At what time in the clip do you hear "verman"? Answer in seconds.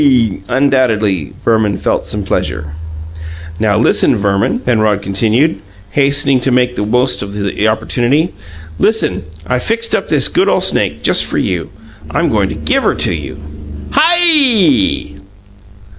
1.45-1.77, 4.15-4.57